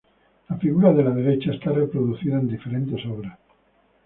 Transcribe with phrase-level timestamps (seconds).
[0.47, 3.37] La figura de la derecha está reproducida en diferentes obras.